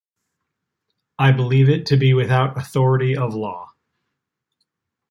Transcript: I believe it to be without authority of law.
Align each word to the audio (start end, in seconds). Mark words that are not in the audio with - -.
I 1.19 1.31
believe 1.31 1.69
it 1.69 1.85
to 1.85 1.95
be 1.95 2.15
without 2.15 2.57
authority 2.57 3.15
of 3.15 3.35
law. 3.35 3.71